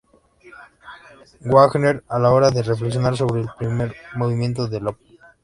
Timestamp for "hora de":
2.31-2.63